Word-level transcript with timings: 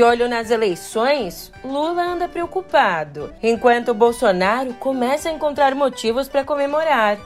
De 0.00 0.04
olho 0.04 0.30
nas 0.30 0.50
eleições, 0.50 1.52
Lula 1.62 2.02
anda 2.02 2.26
preocupado, 2.26 3.34
enquanto 3.42 3.92
Bolsonaro 3.92 4.72
começa 4.72 5.28
a 5.28 5.32
encontrar 5.32 5.74
motivos 5.74 6.26
para 6.26 6.42
comemorar. 6.42 7.18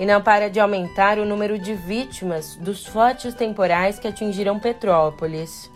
E 0.00 0.06
não 0.06 0.22
para 0.22 0.48
de 0.48 0.58
aumentar 0.58 1.18
o 1.18 1.26
número 1.26 1.58
de 1.58 1.74
vítimas 1.74 2.56
dos 2.56 2.86
fortes 2.86 3.34
temporais 3.34 3.98
que 3.98 4.08
atingiram 4.08 4.58
Petrópolis. 4.58 5.70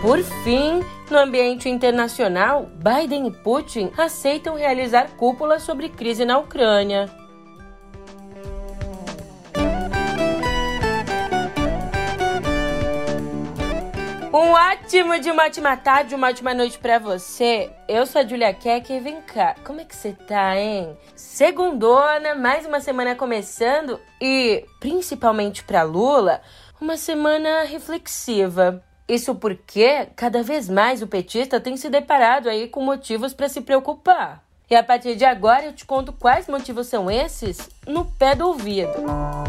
Por 0.00 0.22
fim, 0.22 0.80
no 1.10 1.18
ambiente 1.18 1.68
internacional, 1.68 2.70
Biden 2.76 3.26
e 3.26 3.32
Putin 3.32 3.90
aceitam 3.98 4.54
realizar 4.54 5.10
cúpula 5.16 5.58
sobre 5.58 5.88
crise 5.88 6.24
na 6.24 6.38
Ucrânia. 6.38 7.10
Um 14.32 14.52
ótimo 14.52 15.18
de 15.18 15.32
uma 15.32 15.46
ótima 15.46 15.76
tarde, 15.76 16.14
uma 16.14 16.28
ótima 16.28 16.54
noite 16.54 16.78
para 16.78 17.00
você. 17.00 17.68
Eu 17.88 18.06
sou 18.06 18.20
a 18.20 18.24
Julia 18.24 18.54
Keck 18.54 18.92
e 18.92 19.00
vem 19.00 19.20
cá, 19.20 19.56
como 19.64 19.80
é 19.80 19.84
que 19.84 19.96
você 19.96 20.12
tá, 20.12 20.56
hein? 20.56 20.96
Segundona, 21.16 22.36
mais 22.36 22.64
uma 22.64 22.80
semana 22.80 23.16
começando 23.16 23.98
e, 24.20 24.64
principalmente 24.78 25.64
para 25.64 25.82
Lula, 25.82 26.40
uma 26.80 26.96
semana 26.96 27.64
reflexiva. 27.64 28.80
Isso 29.08 29.34
porque 29.34 30.08
cada 30.14 30.42
vez 30.42 30.68
mais 30.68 31.00
o 31.00 31.06
petista 31.06 31.58
tem 31.58 31.78
se 31.78 31.88
deparado 31.88 32.48
aí 32.48 32.68
com 32.68 32.82
motivos 32.82 33.32
para 33.32 33.48
se 33.48 33.62
preocupar. 33.62 34.44
E 34.70 34.76
a 34.76 34.82
partir 34.82 35.16
de 35.16 35.24
agora 35.24 35.64
eu 35.64 35.72
te 35.72 35.86
conto 35.86 36.12
quais 36.12 36.46
motivos 36.46 36.88
são 36.88 37.10
esses 37.10 37.70
no 37.86 38.04
pé 38.04 38.34
do 38.34 38.46
ouvido. 38.48 39.47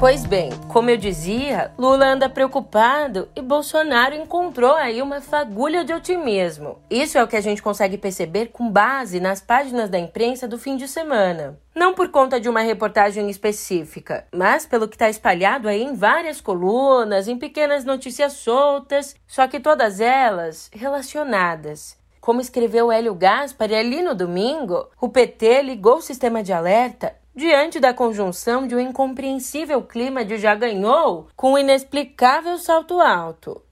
Pois 0.00 0.24
bem, 0.24 0.48
como 0.66 0.88
eu 0.88 0.96
dizia, 0.96 1.72
Lula 1.76 2.06
anda 2.06 2.26
preocupado 2.26 3.28
e 3.36 3.42
Bolsonaro 3.42 4.14
encontrou 4.14 4.74
aí 4.74 5.02
uma 5.02 5.20
fagulha 5.20 5.84
de 5.84 5.92
otimismo. 5.92 6.78
Isso 6.88 7.18
é 7.18 7.22
o 7.22 7.28
que 7.28 7.36
a 7.36 7.40
gente 7.42 7.62
consegue 7.62 7.98
perceber 7.98 8.46
com 8.46 8.70
base 8.70 9.20
nas 9.20 9.42
páginas 9.42 9.90
da 9.90 9.98
imprensa 9.98 10.48
do 10.48 10.56
fim 10.56 10.78
de 10.78 10.88
semana. 10.88 11.60
Não 11.74 11.92
por 11.92 12.08
conta 12.08 12.40
de 12.40 12.48
uma 12.48 12.62
reportagem 12.62 13.28
específica, 13.28 14.26
mas 14.34 14.64
pelo 14.64 14.88
que 14.88 14.94
está 14.94 15.10
espalhado 15.10 15.68
aí 15.68 15.82
em 15.82 15.94
várias 15.94 16.40
colunas, 16.40 17.28
em 17.28 17.36
pequenas 17.36 17.84
notícias 17.84 18.32
soltas, 18.32 19.14
só 19.26 19.46
que 19.46 19.60
todas 19.60 20.00
elas 20.00 20.70
relacionadas. 20.72 21.99
Como 22.20 22.40
escreveu 22.40 22.92
Hélio 22.92 23.14
Gaspar 23.14 23.72
ali 23.72 24.02
no 24.02 24.14
domingo, 24.14 24.86
o 25.00 25.08
PT 25.08 25.62
ligou 25.62 25.96
o 25.96 26.02
sistema 26.02 26.42
de 26.42 26.52
alerta 26.52 27.16
diante 27.34 27.80
da 27.80 27.94
conjunção 27.94 28.66
de 28.66 28.76
um 28.76 28.80
incompreensível 28.80 29.80
clima 29.82 30.22
de 30.22 30.36
já 30.36 30.54
ganhou 30.54 31.28
com 31.34 31.52
um 31.52 31.58
inexplicável 31.58 32.58
salto 32.58 33.00
alto. 33.00 33.62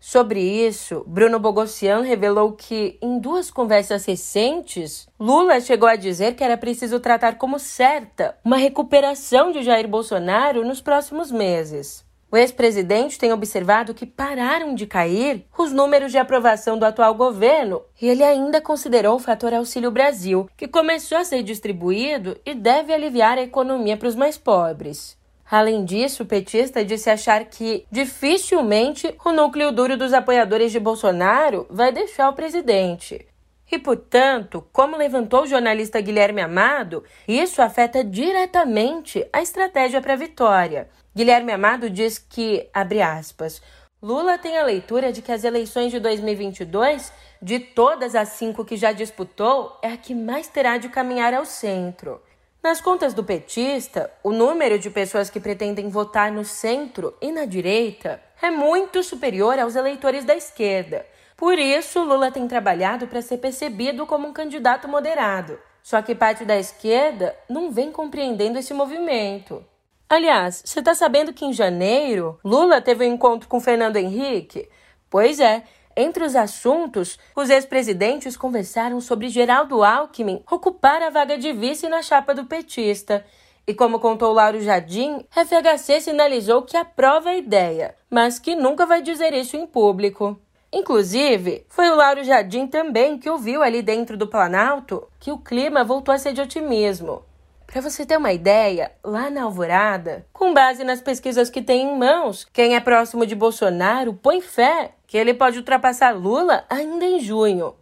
Sobre 0.00 0.40
isso, 0.40 1.04
Bruno 1.06 1.38
Bogossian 1.38 2.00
revelou 2.00 2.52
que, 2.52 2.98
em 3.02 3.18
duas 3.18 3.50
conversas 3.50 4.06
recentes, 4.06 5.06
Lula 5.18 5.60
chegou 5.60 5.86
a 5.86 5.94
dizer 5.94 6.34
que 6.34 6.42
era 6.42 6.56
preciso 6.56 6.98
tratar 7.00 7.36
como 7.36 7.58
certa 7.58 8.34
uma 8.42 8.56
recuperação 8.56 9.52
de 9.52 9.62
Jair 9.62 9.86
Bolsonaro 9.86 10.64
nos 10.64 10.80
próximos 10.80 11.30
meses. 11.30 12.02
O 12.32 12.36
ex-presidente 12.36 13.18
tem 13.18 13.32
observado 13.32 13.92
que 13.92 14.06
pararam 14.06 14.72
de 14.72 14.86
cair 14.86 15.44
os 15.58 15.72
números 15.72 16.12
de 16.12 16.18
aprovação 16.18 16.78
do 16.78 16.84
atual 16.84 17.12
governo 17.12 17.82
e 18.00 18.08
ele 18.08 18.22
ainda 18.22 18.60
considerou 18.60 19.16
o 19.16 19.18
fator 19.18 19.52
Auxílio 19.52 19.90
Brasil, 19.90 20.48
que 20.56 20.68
começou 20.68 21.18
a 21.18 21.24
ser 21.24 21.42
distribuído 21.42 22.38
e 22.46 22.54
deve 22.54 22.92
aliviar 22.92 23.36
a 23.36 23.42
economia 23.42 23.96
para 23.96 24.06
os 24.06 24.14
mais 24.14 24.38
pobres. 24.38 25.18
Além 25.50 25.84
disso, 25.84 26.22
o 26.22 26.26
petista 26.26 26.84
disse 26.84 27.10
achar 27.10 27.44
que 27.46 27.84
dificilmente 27.90 29.12
o 29.24 29.32
núcleo 29.32 29.72
duro 29.72 29.96
dos 29.96 30.12
apoiadores 30.12 30.70
de 30.70 30.78
Bolsonaro 30.78 31.66
vai 31.68 31.90
deixar 31.90 32.28
o 32.28 32.34
presidente. 32.34 33.26
E, 33.72 33.76
portanto, 33.76 34.64
como 34.72 34.96
levantou 34.96 35.42
o 35.42 35.46
jornalista 35.46 36.00
Guilherme 36.00 36.40
Amado, 36.40 37.02
isso 37.26 37.60
afeta 37.60 38.04
diretamente 38.04 39.26
a 39.32 39.42
estratégia 39.42 40.00
para 40.00 40.12
a 40.12 40.16
vitória. 40.16 40.88
Guilherme 41.14 41.52
Amado 41.52 41.90
diz 41.90 42.18
que, 42.18 42.68
abre 42.72 43.02
aspas, 43.02 43.60
Lula 44.00 44.38
tem 44.38 44.56
a 44.56 44.62
leitura 44.62 45.12
de 45.12 45.20
que 45.20 45.32
as 45.32 45.42
eleições 45.42 45.90
de 45.90 45.98
2022, 45.98 47.12
de 47.42 47.58
todas 47.58 48.14
as 48.14 48.30
cinco 48.30 48.64
que 48.64 48.76
já 48.76 48.92
disputou, 48.92 49.76
é 49.82 49.88
a 49.88 49.96
que 49.96 50.14
mais 50.14 50.46
terá 50.46 50.78
de 50.78 50.88
caminhar 50.88 51.34
ao 51.34 51.44
centro. 51.44 52.22
Nas 52.62 52.80
contas 52.80 53.12
do 53.12 53.24
petista, 53.24 54.10
o 54.22 54.30
número 54.30 54.78
de 54.78 54.88
pessoas 54.88 55.28
que 55.28 55.40
pretendem 55.40 55.88
votar 55.88 56.30
no 56.30 56.44
centro 56.44 57.12
e 57.20 57.32
na 57.32 57.44
direita 57.44 58.22
é 58.40 58.50
muito 58.50 59.02
superior 59.02 59.58
aos 59.58 59.74
eleitores 59.74 60.24
da 60.24 60.36
esquerda. 60.36 61.04
Por 61.36 61.58
isso, 61.58 62.04
Lula 62.04 62.30
tem 62.30 62.46
trabalhado 62.46 63.08
para 63.08 63.20
ser 63.20 63.38
percebido 63.38 64.06
como 64.06 64.28
um 64.28 64.32
candidato 64.32 64.86
moderado. 64.86 65.58
Só 65.82 66.00
que 66.02 66.14
parte 66.14 66.44
da 66.44 66.56
esquerda 66.58 67.34
não 67.48 67.72
vem 67.72 67.90
compreendendo 67.90 68.58
esse 68.58 68.72
movimento. 68.72 69.64
Aliás, 70.10 70.60
você 70.66 70.80
está 70.80 70.92
sabendo 70.92 71.32
que 71.32 71.44
em 71.44 71.52
janeiro 71.52 72.36
Lula 72.44 72.80
teve 72.80 73.06
um 73.06 73.12
encontro 73.14 73.48
com 73.48 73.60
Fernando 73.60 73.96
Henrique? 73.96 74.68
Pois 75.08 75.38
é, 75.38 75.62
entre 75.96 76.24
os 76.24 76.34
assuntos, 76.34 77.16
os 77.36 77.48
ex-presidentes 77.48 78.36
conversaram 78.36 79.00
sobre 79.00 79.28
Geraldo 79.28 79.84
Alckmin 79.84 80.42
ocupar 80.50 81.00
a 81.00 81.10
vaga 81.10 81.38
de 81.38 81.52
vice 81.52 81.88
na 81.88 82.02
chapa 82.02 82.34
do 82.34 82.44
petista. 82.44 83.24
E 83.64 83.72
como 83.72 84.00
contou 84.00 84.32
Lauro 84.32 84.60
Jardim, 84.60 85.24
FHC 85.30 86.00
sinalizou 86.00 86.62
que 86.62 86.76
aprova 86.76 87.30
a 87.30 87.36
ideia, 87.36 87.94
mas 88.10 88.40
que 88.40 88.56
nunca 88.56 88.84
vai 88.84 89.00
dizer 89.02 89.32
isso 89.32 89.56
em 89.56 89.64
público. 89.64 90.36
Inclusive, 90.72 91.64
foi 91.68 91.88
o 91.88 91.94
Lauro 91.94 92.24
Jardim 92.24 92.66
também 92.66 93.16
que 93.16 93.30
ouviu 93.30 93.62
ali 93.62 93.80
dentro 93.80 94.16
do 94.16 94.26
Planalto 94.26 95.06
que 95.20 95.30
o 95.30 95.38
clima 95.38 95.84
voltou 95.84 96.12
a 96.12 96.18
ser 96.18 96.32
de 96.32 96.40
otimismo. 96.40 97.29
Para 97.70 97.82
você 97.82 98.04
ter 98.04 98.16
uma 98.16 98.32
ideia, 98.32 98.90
lá 99.04 99.30
na 99.30 99.44
Alvorada, 99.44 100.26
com 100.32 100.52
base 100.52 100.82
nas 100.82 101.00
pesquisas 101.00 101.48
que 101.48 101.62
tem 101.62 101.82
em 101.82 101.96
mãos, 101.96 102.44
quem 102.52 102.74
é 102.74 102.80
próximo 102.80 103.24
de 103.24 103.36
Bolsonaro 103.36 104.12
põe 104.12 104.40
fé 104.40 104.90
que 105.06 105.16
ele 105.16 105.32
pode 105.32 105.58
ultrapassar 105.58 106.10
Lula 106.10 106.64
ainda 106.68 107.04
em 107.04 107.20
junho. 107.20 107.76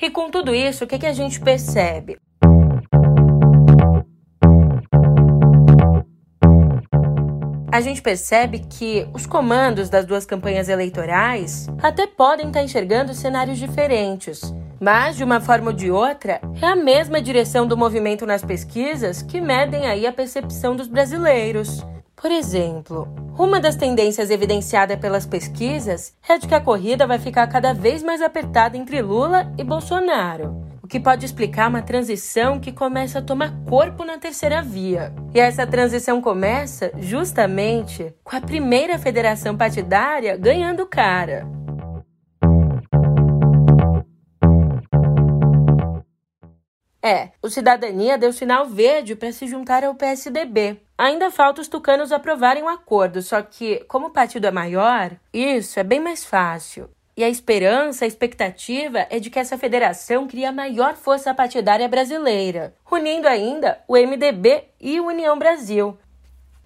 E 0.00 0.08
com 0.08 0.30
tudo 0.30 0.54
isso, 0.54 0.84
o 0.84 0.86
que, 0.86 1.00
que 1.00 1.06
a 1.06 1.12
gente 1.12 1.40
percebe? 1.40 2.16
a 7.72 7.80
gente 7.80 8.00
percebe 8.00 8.60
que 8.60 9.04
os 9.12 9.26
comandos 9.26 9.90
das 9.90 10.06
duas 10.06 10.24
campanhas 10.24 10.68
eleitorais 10.68 11.66
até 11.82 12.06
podem 12.06 12.46
estar 12.46 12.62
enxergando 12.62 13.12
cenários 13.12 13.58
diferentes. 13.58 14.42
Mas, 14.84 15.16
de 15.16 15.24
uma 15.24 15.40
forma 15.40 15.68
ou 15.68 15.72
de 15.72 15.90
outra, 15.90 16.42
é 16.60 16.66
a 16.66 16.76
mesma 16.76 17.18
direção 17.18 17.66
do 17.66 17.74
movimento 17.74 18.26
nas 18.26 18.44
pesquisas 18.44 19.22
que 19.22 19.40
medem 19.40 19.86
aí 19.86 20.06
a 20.06 20.12
percepção 20.12 20.76
dos 20.76 20.86
brasileiros. 20.86 21.82
Por 22.14 22.30
exemplo, 22.30 23.08
uma 23.38 23.58
das 23.58 23.76
tendências 23.76 24.28
evidenciada 24.28 24.94
pelas 24.94 25.24
pesquisas 25.24 26.12
é 26.28 26.36
de 26.36 26.46
que 26.46 26.54
a 26.54 26.60
corrida 26.60 27.06
vai 27.06 27.18
ficar 27.18 27.46
cada 27.46 27.72
vez 27.72 28.02
mais 28.02 28.20
apertada 28.20 28.76
entre 28.76 29.00
Lula 29.00 29.50
e 29.56 29.64
Bolsonaro 29.64 30.62
o 30.82 30.86
que 30.86 31.00
pode 31.00 31.24
explicar 31.24 31.70
uma 31.70 31.80
transição 31.80 32.60
que 32.60 32.70
começa 32.70 33.18
a 33.18 33.22
tomar 33.22 33.54
corpo 33.64 34.04
na 34.04 34.18
terceira 34.18 34.60
via. 34.60 35.14
E 35.32 35.40
essa 35.40 35.66
transição 35.66 36.20
começa 36.20 36.92
justamente 36.98 38.14
com 38.22 38.36
a 38.36 38.40
primeira 38.42 38.98
federação 38.98 39.56
partidária 39.56 40.36
ganhando 40.36 40.84
cara. 40.84 41.48
É, 47.06 47.32
o 47.42 47.50
Cidadania 47.50 48.16
deu 48.16 48.32
sinal 48.32 48.64
verde 48.64 49.14
para 49.14 49.30
se 49.30 49.46
juntar 49.46 49.84
ao 49.84 49.94
PSDB. 49.94 50.80
Ainda 50.96 51.30
falta 51.30 51.60
os 51.60 51.68
tucanos 51.68 52.10
aprovarem 52.10 52.62
o 52.62 52.68
acordo, 52.68 53.20
só 53.20 53.42
que, 53.42 53.84
como 53.86 54.06
o 54.06 54.10
partido 54.10 54.46
é 54.46 54.50
maior, 54.50 55.10
isso 55.30 55.78
é 55.78 55.82
bem 55.82 56.00
mais 56.00 56.24
fácil. 56.24 56.88
E 57.14 57.22
a 57.22 57.28
esperança, 57.28 58.06
a 58.06 58.08
expectativa 58.08 59.06
é 59.10 59.20
de 59.20 59.28
que 59.28 59.38
essa 59.38 59.58
federação 59.58 60.26
crie 60.26 60.46
a 60.46 60.50
maior 60.50 60.94
força 60.94 61.34
partidária 61.34 61.86
brasileira, 61.86 62.74
unindo 62.90 63.28
ainda 63.28 63.82
o 63.86 63.98
MDB 63.98 64.64
e 64.80 64.98
o 64.98 65.08
União 65.08 65.38
Brasil. 65.38 65.98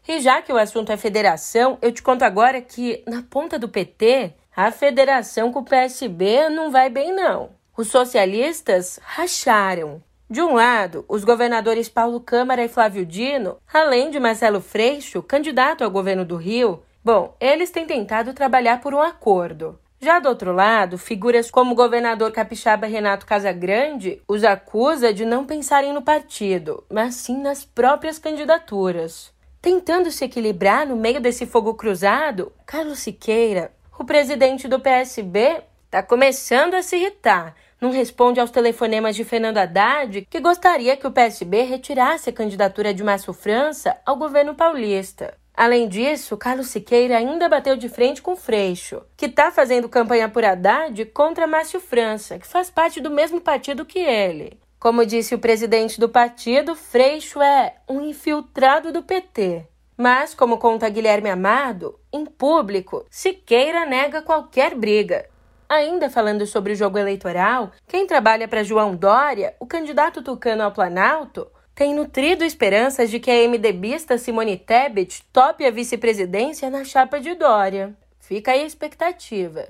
E 0.07 0.21
já 0.21 0.41
que 0.41 0.53
o 0.53 0.57
assunto 0.57 0.93
é 0.93 0.97
federação, 0.97 1.79
eu 1.83 1.91
te 1.91 2.01
conto 2.01 2.23
agora 2.23 2.61
que, 2.61 3.03
na 3.09 3.25
ponta 3.25 3.59
do 3.59 3.69
PT, 3.69 4.35
a 4.55 4.71
federação 4.71 5.51
com 5.51 5.59
o 5.59 5.65
PSB 5.65 6.49
não 6.49 6.71
vai 6.71 6.89
bem, 6.89 7.13
não. 7.13 7.51
Os 7.77 7.89
socialistas 7.89 9.01
racharam. 9.03 10.01
De 10.31 10.43
um 10.43 10.55
lado, 10.55 11.07
os 11.09 11.25
governadores 11.25 11.89
Paulo 11.89 12.21
Câmara 12.21 12.63
e 12.63 12.69
Flávio 12.69 13.07
Dino, 13.07 13.57
além 13.73 14.11
de 14.11 14.21
Marcelo 14.21 14.61
Freixo, 14.61 15.23
candidato 15.23 15.83
ao 15.83 15.91
governo 15.91 16.23
do 16.23 16.37
Rio, 16.37 16.83
bom, 17.03 17.35
eles 17.41 17.71
têm 17.71 17.87
tentado 17.87 18.35
trabalhar 18.35 18.83
por 18.83 18.93
um 18.93 19.01
acordo. 19.01 19.79
Já 19.99 20.19
do 20.19 20.29
outro 20.29 20.53
lado, 20.53 20.99
figuras 20.99 21.51
como 21.51 21.73
o 21.73 21.75
governador 21.75 22.31
capixaba 22.31 22.87
Renato 22.87 23.25
Casagrande 23.25 24.21
os 24.29 24.45
acusa 24.45 25.15
de 25.15 25.25
não 25.25 25.47
pensarem 25.47 25.95
no 25.95 26.03
partido, 26.03 26.85
mas 26.93 27.15
sim 27.15 27.39
nas 27.39 27.65
próprias 27.65 28.19
candidaturas. 28.19 29.33
Tentando 29.63 30.11
se 30.11 30.27
equilibrar 30.27 30.87
no 30.87 30.95
meio 30.95 31.23
desse 31.23 31.47
fogo 31.47 31.73
cruzado, 31.73 32.53
Carlos 32.67 32.99
Siqueira, 32.99 33.73
o 33.99 34.05
presidente 34.05 34.69
do 34.69 34.79
PSB, 34.79 35.63
está 35.87 36.03
começando 36.03 36.75
a 36.75 36.83
se 36.83 36.97
irritar 36.97 37.55
não 37.81 37.91
responde 37.91 38.41
aos 38.41 38.51
telefonemas 38.51 39.15
de 39.15 39.25
Fernando 39.25 39.59
Haddad, 39.59 40.27
que 40.29 40.41
gostaria 40.41 40.97
que 40.97 41.07
o 41.07 41.13
PSB 41.13 41.63
retirasse 41.63 42.31
a 42.31 42.33
candidatura 42.33 42.93
de 42.93 43.05
Márcio 43.05 43.33
França 43.33 43.97
ao 44.05 44.17
governo 44.17 44.55
paulista. 44.55 45.35
Além 45.55 45.89
disso, 45.89 46.37
Carlos 46.37 46.69
Siqueira 46.69 47.19
ainda 47.19 47.49
bateu 47.49 47.77
de 47.77 47.89
frente 47.89 48.23
com 48.23 48.37
Freixo, 48.37 49.03
que 49.17 49.27
está 49.27 49.51
fazendo 49.51 49.89
campanha 49.89 50.29
por 50.29 50.45
Haddad 50.45 51.05
contra 51.07 51.49
Márcio 51.49 51.81
França, 51.81 52.39
que 52.39 52.47
faz 52.47 52.71
parte 52.71 53.01
do 53.01 53.11
mesmo 53.11 53.41
partido 53.41 53.85
que 53.85 53.99
ele. 53.99 54.59
Como 54.79 55.05
disse 55.05 55.35
o 55.35 55.39
presidente 55.39 55.99
do 55.99 56.09
partido, 56.09 56.77
Freixo 56.77 57.43
é 57.43 57.75
um 57.89 58.01
infiltrado 58.01 58.93
do 58.93 59.03
PT. 59.03 59.67
Mas, 59.97 60.33
como 60.33 60.59
conta 60.59 60.89
Guilherme 60.89 61.29
Amado, 61.29 61.99
em 62.13 62.25
público, 62.25 63.05
Siqueira 63.11 63.85
nega 63.85 64.23
qualquer 64.23 64.77
briga 64.77 65.27
Ainda 65.69 66.09
falando 66.09 66.47
sobre 66.47 66.73
o 66.73 66.77
jogo 66.77 66.97
eleitoral, 66.97 67.73
quem 67.87 68.07
trabalha 68.07 68.49
para 68.49 68.65
João 68.65 68.97
Dória, 68.97 69.55
o 69.61 69.67
candidato 69.67 70.23
tucano 70.23 70.63
ao 70.63 70.73
Planalto, 70.73 71.47
tem 71.75 71.95
nutrido 71.95 72.43
esperanças 72.43 73.11
de 73.11 73.21
que 73.21 73.31
a 73.31 73.47
MDBista 73.47 74.17
Simone 74.17 74.57
Tebet 74.57 75.23
tope 75.31 75.67
a 75.67 75.71
vice-presidência 75.71 76.71
na 76.71 76.85
chapa 76.85 77.21
de 77.21 77.35
Dória. 77.35 77.95
Fica 78.19 78.53
aí 78.53 78.63
a 78.63 78.67
expectativa. 78.67 79.69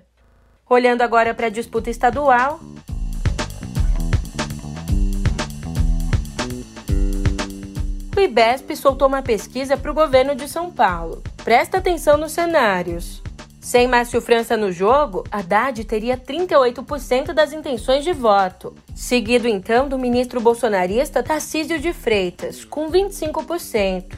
Olhando 0.71 1.03
agora 1.03 1.35
para 1.35 1.49
a 1.49 1.51
disputa 1.51 1.91
estadual. 1.91 2.61
O 8.17 8.21
IBESP 8.21 8.77
soltou 8.77 9.09
uma 9.09 9.23
pesquisa 9.23 9.77
para 9.77 9.91
o 9.91 9.95
governo 9.95 10.37
de 10.37 10.49
São 10.49 10.71
Paulo. 10.71 11.23
Presta 11.43 11.79
atenção 11.79 12.17
nos 12.17 12.33
cenários. 12.33 13.21
Sem 13.69 13.87
Márcio 13.87 14.23
França 14.23 14.57
no 14.57 14.73
jogo, 14.73 15.25
Haddad 15.31 15.85
teria 15.85 16.17
38% 16.17 17.35
das 17.35 17.53
intenções 17.53 18.03
de 18.03 18.15
voto, 18.15 18.75
seguido 18.95 19.47
então 19.47 19.87
do 19.87 19.99
ministro 19.99 20.41
bolsonarista 20.41 21.23
Tarcísio 21.23 21.79
de 21.79 21.93
Freitas, 21.93 22.65
com 22.65 22.91
25%. 22.91 24.15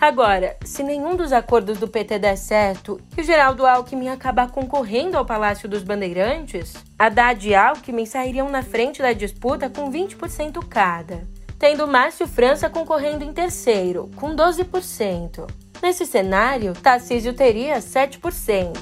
Agora, 0.00 0.56
se 0.64 0.82
nenhum 0.82 1.16
dos 1.16 1.34
acordos 1.34 1.76
do 1.76 1.86
PT 1.86 2.18
der 2.18 2.38
certo 2.38 2.98
e 3.14 3.20
o 3.20 3.24
Geraldo 3.24 3.66
Alckmin 3.66 4.08
acabar 4.08 4.50
concorrendo 4.50 5.18
ao 5.18 5.26
Palácio 5.26 5.68
dos 5.68 5.82
Bandeirantes, 5.82 6.72
Haddad 6.98 7.46
e 7.46 7.54
Alckmin 7.54 8.06
sairiam 8.06 8.48
na 8.48 8.62
frente 8.62 9.02
da 9.02 9.12
disputa 9.12 9.68
com 9.68 9.92
20% 9.92 10.66
cada, 10.66 11.28
tendo 11.58 11.86
Márcio 11.86 12.26
França 12.26 12.70
concorrendo 12.70 13.22
em 13.22 13.34
terceiro, 13.34 14.10
com 14.16 14.34
12%. 14.34 15.63
Nesse 15.84 16.06
cenário, 16.06 16.72
Tarcísio 16.72 17.34
teria 17.34 17.76
7%. 17.76 18.72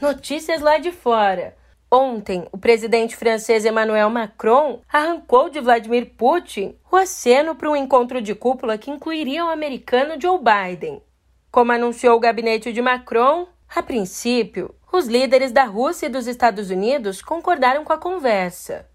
Notícias 0.00 0.62
lá 0.62 0.78
de 0.78 0.92
fora. 0.92 1.54
Ontem, 1.92 2.48
o 2.50 2.56
presidente 2.56 3.14
francês 3.14 3.66
Emmanuel 3.66 4.08
Macron 4.08 4.80
arrancou 4.90 5.50
de 5.50 5.60
Vladimir 5.60 6.14
Putin 6.16 6.74
o 6.90 6.96
aceno 6.96 7.54
para 7.54 7.70
um 7.70 7.76
encontro 7.76 8.22
de 8.22 8.34
cúpula 8.34 8.78
que 8.78 8.90
incluiria 8.90 9.44
o 9.44 9.50
americano 9.50 10.18
Joe 10.18 10.38
Biden. 10.38 11.02
Como 11.50 11.70
anunciou 11.70 12.16
o 12.16 12.20
gabinete 12.20 12.72
de 12.72 12.80
Macron, 12.80 13.46
a 13.68 13.82
princípio, 13.82 14.74
os 14.90 15.06
líderes 15.06 15.52
da 15.52 15.64
Rússia 15.64 16.06
e 16.06 16.08
dos 16.08 16.26
Estados 16.26 16.70
Unidos 16.70 17.20
concordaram 17.20 17.84
com 17.84 17.92
a 17.92 17.98
conversa. 17.98 18.88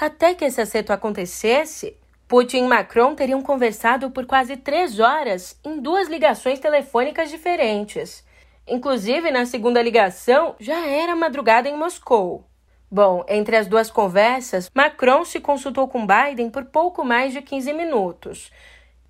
Até 0.00 0.34
que 0.34 0.46
esse 0.46 0.58
acerto 0.58 0.90
acontecesse, 0.90 1.98
Putin 2.28 2.64
e 2.64 2.68
Macron 2.68 3.14
teriam 3.14 3.40
conversado 3.40 4.10
por 4.10 4.26
quase 4.26 4.56
três 4.56 4.98
horas 4.98 5.56
em 5.64 5.78
duas 5.78 6.08
ligações 6.08 6.58
telefônicas 6.58 7.30
diferentes. 7.30 8.24
Inclusive, 8.66 9.30
na 9.30 9.46
segunda 9.46 9.80
ligação, 9.80 10.56
já 10.58 10.84
era 10.84 11.14
madrugada 11.14 11.68
em 11.68 11.76
Moscou. 11.76 12.44
Bom, 12.90 13.24
entre 13.28 13.54
as 13.54 13.68
duas 13.68 13.92
conversas, 13.92 14.68
Macron 14.74 15.24
se 15.24 15.38
consultou 15.38 15.86
com 15.86 16.04
Biden 16.04 16.50
por 16.50 16.64
pouco 16.64 17.04
mais 17.04 17.32
de 17.32 17.40
15 17.40 17.72
minutos. 17.72 18.50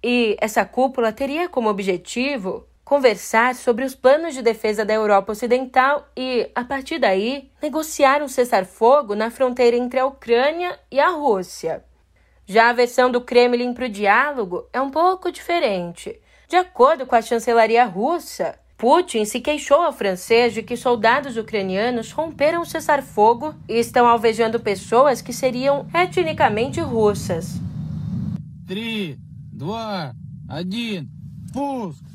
E 0.02 0.36
essa 0.38 0.66
cúpula 0.66 1.10
teria 1.10 1.48
como 1.48 1.70
objetivo 1.70 2.66
conversar 2.84 3.54
sobre 3.54 3.86
os 3.86 3.94
planos 3.94 4.34
de 4.34 4.42
defesa 4.42 4.84
da 4.84 4.92
Europa 4.92 5.32
Ocidental 5.32 6.06
e, 6.14 6.50
a 6.54 6.64
partir 6.64 6.98
daí, 6.98 7.50
negociar 7.62 8.22
um 8.22 8.28
cessar-fogo 8.28 9.14
na 9.14 9.30
fronteira 9.30 9.74
entre 9.74 9.98
a 9.98 10.06
Ucrânia 10.06 10.78
e 10.90 11.00
a 11.00 11.08
Rússia. 11.08 11.82
Já 12.46 12.70
a 12.70 12.72
versão 12.72 13.10
do 13.10 13.20
Kremlin 13.20 13.74
para 13.74 13.86
o 13.86 13.90
diálogo 13.90 14.68
é 14.72 14.80
um 14.80 14.90
pouco 14.90 15.32
diferente. 15.32 16.16
De 16.48 16.54
acordo 16.54 17.04
com 17.04 17.16
a 17.16 17.22
chancelaria 17.22 17.84
russa, 17.84 18.56
Putin 18.78 19.24
se 19.24 19.40
queixou 19.40 19.82
ao 19.82 19.92
francês 19.92 20.54
de 20.54 20.62
que 20.62 20.76
soldados 20.76 21.36
ucranianos 21.36 22.12
romperam 22.12 22.62
o 22.62 22.66
cessar-fogo 22.66 23.52
e 23.68 23.78
estão 23.78 24.06
alvejando 24.06 24.60
pessoas 24.60 25.20
que 25.20 25.32
seriam 25.32 25.88
etnicamente 25.92 26.80
russas. 26.80 27.60
3, 28.68 29.16
2, 29.52 30.12
1, 30.48 31.52
pulso! 31.52 32.05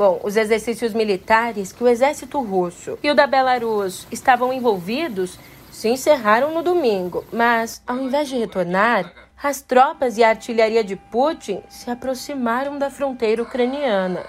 Bom, 0.00 0.20
os 0.22 0.36
exercícios 0.36 0.92
militares 0.92 1.72
que 1.72 1.82
o 1.82 1.88
exército 1.88 2.40
russo 2.40 2.98
e 3.02 3.10
o 3.10 3.14
da 3.14 3.26
Belarus 3.26 4.06
estavam 4.10 4.52
envolvidos 4.52 5.38
se 5.70 5.88
encerraram 5.88 6.52
no 6.52 6.62
domingo, 6.62 7.24
mas 7.32 7.82
ao 7.86 7.98
invés 7.98 8.28
de 8.28 8.36
retornar, 8.36 9.12
as 9.42 9.60
tropas 9.60 10.18
e 10.18 10.24
a 10.24 10.30
artilharia 10.30 10.82
de 10.82 10.96
Putin 10.96 11.62
se 11.68 11.90
aproximaram 11.90 12.78
da 12.78 12.90
fronteira 12.90 13.42
ucraniana. 13.42 14.24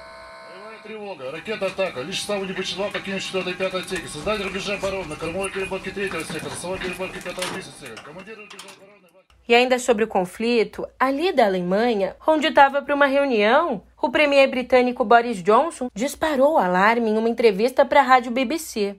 Тревога. 0.84 1.32
Ракета 1.32 1.66
атака. 1.66 2.02
Лишь 2.02 2.22
с 2.22 2.26
самого 2.26 2.64
числа 2.64 2.90
покинуть 2.90 3.24
4 3.24 3.52
и 3.52 3.54
5 3.54 3.74
отсеки. 3.74 4.08
Создать 4.08 4.42
рубежи 4.42 4.74
обороны 4.74 5.10
на 5.10 5.16
кормовой 5.18 5.52
переборке 5.52 5.92
3 5.92 6.10
сектора, 6.10 6.56
силовой 6.56 6.80
переборке 6.80 7.20
5 7.20 7.36
сектора. 7.36 8.04
Командир 8.06 8.38
рубежа 8.38 8.68
обороны... 8.78 9.01
E 9.49 9.55
ainda 9.55 9.79
sobre 9.79 10.05
o 10.05 10.09
conflito, 10.09 10.87
ali 10.99 11.33
da 11.33 11.47
Alemanha, 11.47 12.15
onde 12.27 12.47
estava 12.47 12.81
para 12.81 12.95
uma 12.95 13.07
reunião, 13.07 13.83
o 14.01 14.11
premier 14.11 14.49
britânico 14.49 15.05
Boris 15.05 15.43
Johnson 15.43 15.91
disparou 15.95 16.55
o 16.55 16.59
alarme 16.59 17.11
em 17.11 17.19
uma 17.19 17.29
entrevista 17.29 17.85
para 17.85 18.01
a 18.01 18.05
rádio 18.05 18.31
BBC. 18.31 18.97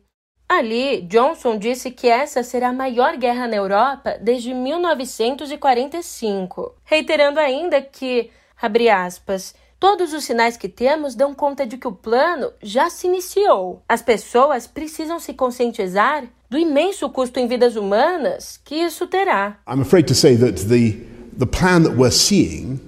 Ali, 0.47 1.01
Johnson 1.01 1.57
disse 1.57 1.89
que 1.89 2.07
essa 2.07 2.43
será 2.43 2.69
a 2.69 2.73
maior 2.73 3.17
guerra 3.17 3.47
na 3.47 3.55
Europa 3.55 4.19
desde 4.21 4.53
1945, 4.53 6.75
reiterando 6.83 7.39
ainda 7.39 7.81
que, 7.81 8.29
abre 8.61 8.87
aspas, 8.89 9.55
Todos 9.83 10.13
os 10.13 10.23
sinais 10.23 10.55
que 10.55 10.69
temos 10.69 11.13
dão 11.13 11.35
conta 11.35 11.67
de 11.67 11.75
que 11.75 11.85
o 11.85 11.91
plano 11.91 12.53
já 12.63 12.89
se 12.89 13.05
iniciou. 13.05 13.83
As 13.85 14.01
pessoas 14.01 14.65
precisam 14.65 15.19
se 15.19 15.33
conscientizar 15.33 16.23
do 16.49 16.57
imenso 16.57 17.09
custo 17.09 17.37
em 17.37 17.49
vidas 17.49 17.75
humanas 17.75 18.57
que 18.63 18.75
isso 18.75 19.05
terá. 19.07 19.57
I'm 19.67 19.81
afraid 19.81 20.07
to 20.07 20.15
say 20.15 20.37
that 20.37 20.69
the 20.69 20.95
the 21.37 21.45
plan 21.45 21.83
that 21.83 21.97
we're 21.97 22.15
seeing 22.15 22.79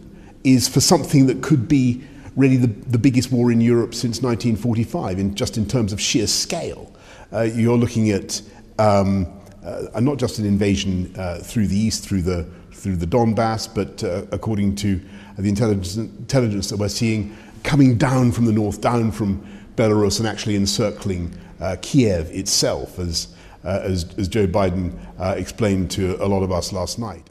is 0.45 0.69
for 0.69 0.79
something 0.79 1.25
that 1.25 1.41
could 1.41 1.67
be 1.67 2.01
really 2.37 2.55
the, 2.55 2.73
the 2.89 2.97
biggest 2.97 3.29
war 3.29 3.51
in 3.51 3.59
Europe 3.59 3.93
since 3.93 4.21
1945 4.21 5.19
in 5.19 5.35
just 5.35 5.57
in 5.57 5.65
terms 5.65 5.91
of 5.91 5.99
sheer 5.99 6.27
scale. 6.27 6.89
Uh, 7.29 7.41
you're 7.41 7.77
looking 7.77 8.09
at 8.09 8.41
um, 8.79 9.27
uh, 9.65 9.99
not 9.99 10.17
just 10.17 10.39
an 10.39 10.45
invasion 10.45 11.11
uh, 11.17 11.39
through 11.43 11.67
the 11.67 11.77
east, 11.77 12.07
through 12.07 12.21
the 12.21 12.45
through 12.86 12.96
the 12.96 13.08
Donbass, 13.08 13.68
but 13.74 14.04
uh, 14.04 14.27
according 14.32 14.75
to 14.75 15.01
the 15.39 15.50
intelligence, 15.50 15.96
intelligence 15.98 16.70
that 16.70 16.77
we're 16.77 16.88
seeing, 16.88 17.36
coming 17.63 17.98
down 17.98 18.32
from 18.32 18.46
the 18.46 18.51
north, 18.51 18.80
down 18.80 19.12
from 19.12 19.44
Belarus, 19.75 20.20
and 20.20 20.27
actually 20.27 20.56
encircling 20.56 21.34
uh, 21.60 21.77
Kiev 21.82 22.30
itself, 22.30 23.00
as, 23.00 23.30
uh, 23.63 23.80
as, 23.82 24.06
as, 24.20 24.27
Joe 24.27 24.46
Biden 24.46 24.96
uh, 25.18 25.34
explained 25.36 25.89
to 25.92 26.24
a 26.24 26.27
lot 26.27 26.44
of 26.44 26.51
us 26.51 26.72
last 26.72 27.00
night. 27.00 27.27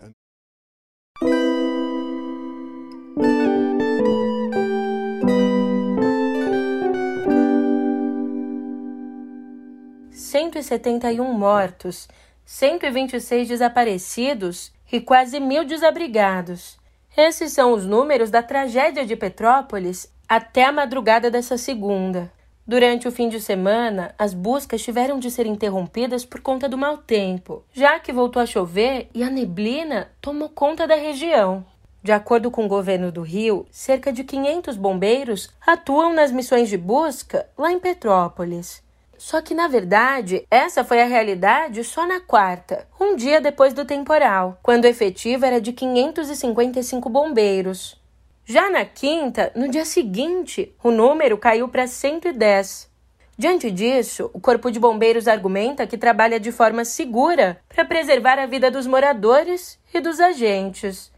...171 10.34 11.20
um 11.20 11.38
mortos, 11.38 12.08
126 12.44 13.48
desaparecidos 13.48 14.73
e 14.90 15.00
quase 15.00 15.40
mil 15.40 15.64
desabrigados. 15.64 16.78
Esses 17.16 17.52
são 17.52 17.72
os 17.72 17.86
números 17.86 18.30
da 18.30 18.42
tragédia 18.42 19.06
de 19.06 19.14
Petrópolis 19.14 20.12
até 20.28 20.64
a 20.64 20.72
madrugada 20.72 21.30
dessa 21.30 21.56
segunda. 21.56 22.32
Durante 22.66 23.06
o 23.06 23.12
fim 23.12 23.28
de 23.28 23.40
semana, 23.40 24.14
as 24.18 24.32
buscas 24.32 24.82
tiveram 24.82 25.18
de 25.18 25.30
ser 25.30 25.46
interrompidas 25.46 26.24
por 26.24 26.40
conta 26.40 26.68
do 26.68 26.78
mau 26.78 26.98
tempo, 26.98 27.62
já 27.72 28.00
que 28.00 28.12
voltou 28.12 28.40
a 28.40 28.46
chover 28.46 29.08
e 29.14 29.22
a 29.22 29.30
neblina 29.30 30.10
tomou 30.20 30.48
conta 30.48 30.86
da 30.86 30.94
região. 30.94 31.64
De 32.04 32.12
acordo 32.12 32.50
com 32.50 32.66
o 32.66 32.68
governo 32.68 33.10
do 33.10 33.22
Rio, 33.22 33.66
cerca 33.70 34.12
de 34.12 34.24
500 34.24 34.76
bombeiros 34.76 35.48
atuam 35.66 36.12
nas 36.12 36.30
missões 36.30 36.68
de 36.68 36.76
busca 36.76 37.48
lá 37.56 37.72
em 37.72 37.78
Petrópolis. 37.78 38.83
Só 39.24 39.40
que, 39.40 39.54
na 39.54 39.66
verdade, 39.68 40.46
essa 40.50 40.84
foi 40.84 41.00
a 41.00 41.06
realidade 41.06 41.82
só 41.82 42.06
na 42.06 42.20
quarta, 42.20 42.86
um 43.00 43.16
dia 43.16 43.40
depois 43.40 43.72
do 43.72 43.86
temporal, 43.86 44.58
quando 44.62 44.84
o 44.84 44.86
efetivo 44.86 45.46
era 45.46 45.62
de 45.62 45.72
555 45.72 47.08
bombeiros. 47.08 47.98
Já 48.44 48.68
na 48.68 48.84
quinta, 48.84 49.50
no 49.54 49.66
dia 49.66 49.86
seguinte, 49.86 50.76
o 50.84 50.90
número 50.90 51.38
caiu 51.38 51.66
para 51.68 51.86
110. 51.86 52.90
Diante 53.38 53.70
disso, 53.70 54.30
o 54.34 54.38
Corpo 54.38 54.70
de 54.70 54.78
Bombeiros 54.78 55.26
argumenta 55.26 55.86
que 55.86 55.96
trabalha 55.96 56.38
de 56.38 56.52
forma 56.52 56.84
segura 56.84 57.58
para 57.66 57.82
preservar 57.82 58.38
a 58.38 58.44
vida 58.44 58.70
dos 58.70 58.86
moradores 58.86 59.78
e 59.94 60.02
dos 60.02 60.20
agentes. 60.20 61.10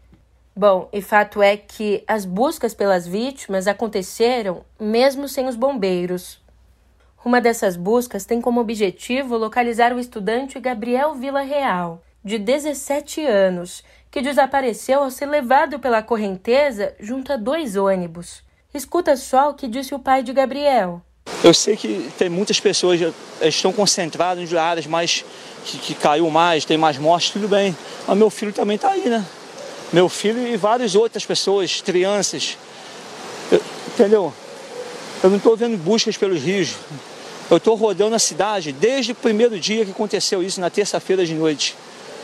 Bom, 0.55 0.87
e 0.93 1.01
fato 1.01 1.41
é 1.41 1.57
que 1.57 2.05
as 2.07 2.23
buscas 2.23 2.73
pelas 2.73 3.05
vítimas 3.05 3.67
aconteceram 3.67 4.63
mesmo 4.79 5.27
sem 5.27 5.45
os 5.45 5.57
bombeiros. 5.57 6.46
Uma 7.25 7.41
dessas 7.41 7.75
buscas 7.75 8.25
tem 8.25 8.39
como 8.39 8.61
objetivo 8.61 9.37
localizar 9.37 9.91
o 9.91 9.99
estudante 9.99 10.59
Gabriel 10.59 11.15
Vila 11.15 11.41
Real, 11.41 12.01
de 12.23 12.37
17 12.37 13.25
anos, 13.25 13.83
que 14.11 14.21
desapareceu 14.21 15.03
ao 15.03 15.11
ser 15.11 15.25
levado 15.25 15.79
pela 15.79 16.03
correnteza 16.03 16.93
junto 16.99 17.33
a 17.33 17.37
dois 17.37 17.75
ônibus. 17.75 18.43
Escuta 18.73 19.15
só 19.15 19.49
o 19.49 19.53
que 19.55 19.67
disse 19.67 19.95
o 19.95 19.99
pai 19.99 20.21
de 20.23 20.31
Gabriel. 20.31 21.01
Eu 21.43 21.53
sei 21.53 21.75
que 21.75 22.09
tem 22.17 22.29
muitas 22.29 22.59
pessoas 22.59 22.99
que 22.99 23.13
estão 23.47 23.73
concentradas 23.73 24.51
em 24.51 24.57
áreas 24.57 24.85
mais 24.85 25.25
que, 25.65 25.77
que, 25.79 25.95
caiu 25.95 26.29
mais, 26.29 26.63
tem 26.65 26.77
mais 26.77 26.97
mortes, 26.97 27.31
tudo 27.31 27.47
bem. 27.47 27.75
Mas 28.07 28.17
meu 28.17 28.29
filho 28.29 28.53
também 28.53 28.75
está 28.75 28.91
aí, 28.91 29.09
né? 29.09 29.25
Meu 29.91 30.07
filho 30.07 30.47
e 30.47 30.55
várias 30.55 30.95
outras 30.95 31.25
pessoas, 31.25 31.81
crianças. 31.81 32.57
Eu, 33.51 33.61
entendeu? 33.87 34.33
Eu 35.23 35.29
não 35.29 35.37
estou 35.37 35.55
vendo 35.55 35.77
buscas 35.77 36.15
pelos 36.15 36.41
rios. 36.41 36.75
Eu 37.49 37.57
estou 37.57 37.75
rodando 37.75 38.15
a 38.15 38.19
cidade 38.19 38.71
desde 38.71 39.13
o 39.13 39.15
primeiro 39.15 39.59
dia 39.59 39.85
que 39.85 39.91
aconteceu 39.91 40.43
isso, 40.43 40.59
na 40.59 40.69
terça-feira 40.69 41.25
de 41.25 41.33
noite. 41.33 41.75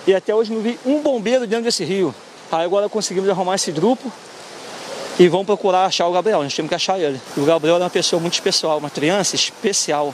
E 0.05 0.13
até 0.13 0.35
hoje 0.35 0.51
não 0.51 0.62
vi 0.62 0.77
um 0.85 1.01
bombeiro 1.01 1.47
dentro 1.47 1.65
desse 1.65 1.83
rio. 1.83 2.13
Aí 2.51 2.65
agora 2.65 2.89
conseguimos 2.89 3.29
arrumar 3.29 3.55
esse 3.55 3.71
grupo 3.71 4.12
e 5.17 5.27
vamos 5.27 5.45
procurar 5.45 5.85
achar 5.85 6.07
o 6.07 6.12
Gabriel. 6.12 6.43
Nós 6.43 6.53
temos 6.53 6.69
que 6.69 6.75
achar 6.75 7.00
ele. 7.00 7.19
O 7.38 7.45
Gabriel 7.45 7.77
é 7.77 7.79
uma 7.79 7.89
pessoa 7.89 8.19
muito 8.19 8.33
especial, 8.33 8.77
uma 8.77 8.89
criança 8.89 9.35
especial. 9.35 10.13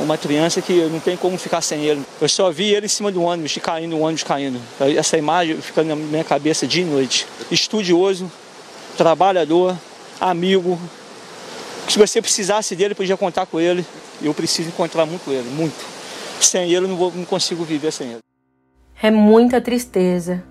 Uma 0.00 0.16
criança 0.16 0.62
que 0.62 0.72
não 0.72 1.00
tem 1.00 1.16
como 1.16 1.36
ficar 1.36 1.60
sem 1.60 1.84
ele. 1.84 2.04
Eu 2.20 2.28
só 2.28 2.48
vi 2.48 2.72
ele 2.72 2.86
em 2.86 2.88
cima 2.88 3.10
do 3.10 3.20
ônibus, 3.22 3.58
caindo, 3.60 3.96
o 3.96 4.00
ônibus 4.02 4.22
caindo. 4.22 4.60
Essa 4.96 5.18
imagem 5.18 5.60
fica 5.60 5.82
na 5.82 5.96
minha 5.96 6.22
cabeça 6.22 6.64
dia 6.64 6.84
e 6.84 6.86
noite. 6.86 7.26
Estudioso, 7.50 8.30
trabalhador, 8.96 9.76
amigo. 10.20 10.78
Se 11.88 11.98
você 11.98 12.20
precisasse 12.20 12.76
dele, 12.76 12.94
podia 12.94 13.16
contar 13.16 13.46
com 13.46 13.58
ele. 13.58 13.84
Eu 14.20 14.34
preciso 14.34 14.68
encontrar 14.68 15.06
muito 15.06 15.30
ele, 15.32 15.48
muito. 15.48 15.86
Sem 16.38 16.64
ele, 16.64 16.84
eu 16.84 16.88
não, 16.88 16.96
vou, 16.96 17.10
não 17.10 17.24
consigo 17.24 17.64
viver 17.64 17.90
sem 17.90 18.10
ele. 18.10 18.18
É 19.02 19.10
muita 19.10 19.58
tristeza. 19.58 20.44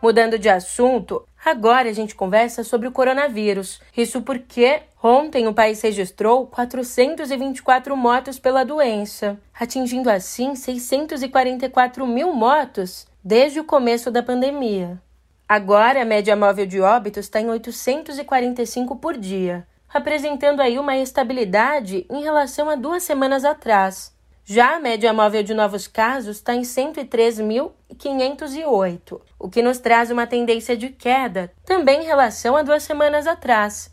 Mudando 0.00 0.38
de 0.38 0.48
assunto, 0.48 1.26
agora 1.44 1.90
a 1.90 1.92
gente 1.92 2.14
conversa 2.14 2.62
sobre 2.62 2.86
o 2.86 2.92
coronavírus. 2.92 3.80
Isso 3.96 4.22
porque 4.22 4.82
ontem 5.02 5.48
o 5.48 5.52
país 5.52 5.80
registrou 5.82 6.46
424 6.46 7.96
mortos 7.96 8.38
pela 8.38 8.64
doença, 8.64 9.36
atingindo 9.58 10.08
assim 10.08 10.54
644 10.54 12.06
mil 12.06 12.32
mortos 12.32 13.08
desde 13.24 13.58
o 13.58 13.64
começo 13.64 14.12
da 14.12 14.22
pandemia. 14.22 15.02
Agora 15.48 16.02
a 16.02 16.04
média 16.04 16.36
móvel 16.36 16.66
de 16.66 16.78
óbitos 16.78 17.24
está 17.24 17.40
em 17.40 17.48
845 17.48 18.96
por 18.96 19.16
dia, 19.16 19.66
apresentando 19.88 20.60
aí 20.60 20.78
uma 20.78 20.98
estabilidade 20.98 22.04
em 22.10 22.22
relação 22.22 22.68
a 22.68 22.74
duas 22.74 23.02
semanas 23.02 23.46
atrás. 23.46 24.14
Já 24.44 24.76
a 24.76 24.80
média 24.80 25.10
móvel 25.10 25.42
de 25.42 25.54
novos 25.54 25.86
casos 25.86 26.36
está 26.36 26.54
em 26.54 26.60
103.508, 26.60 29.20
o 29.38 29.48
que 29.48 29.62
nos 29.62 29.78
traz 29.78 30.10
uma 30.10 30.26
tendência 30.26 30.76
de 30.76 30.90
queda, 30.90 31.50
também 31.64 32.02
em 32.02 32.04
relação 32.04 32.54
a 32.54 32.62
duas 32.62 32.82
semanas 32.82 33.26
atrás. 33.26 33.90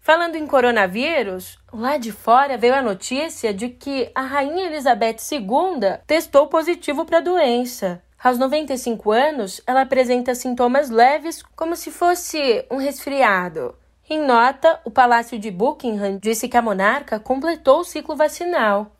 Falando 0.00 0.36
em 0.36 0.46
coronavírus, 0.46 1.58
lá 1.70 1.98
de 1.98 2.12
fora 2.12 2.56
veio 2.56 2.74
a 2.74 2.80
notícia 2.80 3.52
de 3.52 3.68
que 3.68 4.10
a 4.14 4.22
Rainha 4.22 4.68
Elizabeth 4.68 5.18
II 5.30 5.98
testou 6.06 6.46
positivo 6.46 7.04
para 7.04 7.18
a 7.18 7.20
doença. 7.20 8.02
Aos 8.22 8.36
95 8.36 9.12
anos, 9.12 9.60
ela 9.64 9.82
apresenta 9.82 10.34
sintomas 10.34 10.90
leves, 10.90 11.40
como 11.54 11.76
se 11.76 11.92
fosse 11.92 12.66
um 12.68 12.76
resfriado. 12.76 13.76
Em 14.10 14.20
nota, 14.20 14.80
o 14.84 14.90
Palácio 14.90 15.38
de 15.38 15.52
Buckingham 15.52 16.18
disse 16.18 16.48
que 16.48 16.56
a 16.56 16.62
monarca 16.62 17.20
completou 17.20 17.80
o 17.80 17.84
ciclo 17.84 18.16
vacinal. 18.16 18.90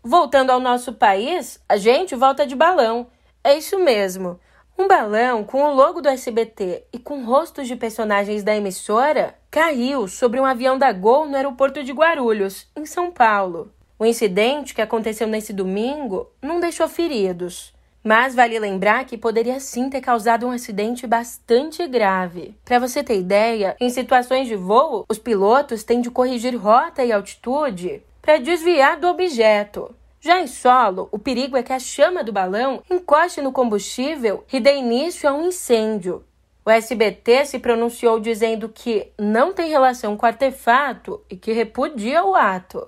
Voltando 0.00 0.50
ao 0.50 0.60
nosso 0.60 0.92
país, 0.92 1.60
a 1.68 1.76
gente 1.76 2.14
volta 2.14 2.46
de 2.46 2.54
balão. 2.54 3.08
É 3.42 3.58
isso 3.58 3.80
mesmo. 3.80 4.38
Um 4.78 4.86
balão 4.86 5.42
com 5.42 5.64
o 5.64 5.74
logo 5.74 6.00
do 6.00 6.08
SBT 6.08 6.84
e 6.92 7.00
com 7.00 7.24
rostos 7.24 7.66
de 7.66 7.74
personagens 7.74 8.44
da 8.44 8.54
emissora 8.54 9.34
caiu 9.50 10.06
sobre 10.06 10.38
um 10.38 10.44
avião 10.44 10.78
da 10.78 10.92
Gol 10.92 11.26
no 11.26 11.34
aeroporto 11.34 11.82
de 11.82 11.92
Guarulhos, 11.92 12.68
em 12.76 12.86
São 12.86 13.10
Paulo. 13.10 13.72
O 13.98 14.06
incidente, 14.06 14.72
que 14.72 14.80
aconteceu 14.80 15.26
nesse 15.26 15.52
domingo, 15.52 16.30
não 16.40 16.60
deixou 16.60 16.86
feridos. 16.86 17.76
Mas 18.02 18.34
vale 18.34 18.58
lembrar 18.58 19.04
que 19.04 19.18
poderia 19.18 19.58
sim 19.60 19.90
ter 19.90 20.00
causado 20.00 20.46
um 20.46 20.50
acidente 20.50 21.06
bastante 21.06 21.86
grave. 21.86 22.56
Para 22.64 22.78
você 22.78 23.02
ter 23.02 23.18
ideia, 23.18 23.76
em 23.80 23.90
situações 23.90 24.46
de 24.46 24.56
voo, 24.56 25.04
os 25.08 25.18
pilotos 25.18 25.84
têm 25.84 26.00
de 26.00 26.10
corrigir 26.10 26.56
rota 26.56 27.04
e 27.04 27.12
altitude 27.12 28.02
para 28.22 28.38
desviar 28.38 28.98
do 28.98 29.08
objeto. 29.08 29.94
Já 30.20 30.40
em 30.40 30.46
solo, 30.46 31.08
o 31.12 31.18
perigo 31.18 31.56
é 31.56 31.62
que 31.62 31.72
a 31.72 31.78
chama 31.78 32.24
do 32.24 32.32
balão 32.32 32.82
encoste 32.90 33.40
no 33.40 33.52
combustível 33.52 34.44
e 34.52 34.58
dê 34.58 34.76
início 34.76 35.28
a 35.28 35.32
um 35.32 35.46
incêndio. 35.46 36.24
O 36.64 36.70
SBT 36.70 37.46
se 37.46 37.58
pronunciou 37.58 38.20
dizendo 38.20 38.68
que 38.68 39.10
não 39.18 39.54
tem 39.54 39.70
relação 39.70 40.16
com 40.16 40.26
o 40.26 40.28
artefato 40.28 41.24
e 41.30 41.36
que 41.36 41.52
repudia 41.52 42.24
o 42.24 42.34
ato. 42.34 42.86